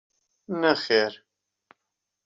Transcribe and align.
نەخێر. 0.61 1.13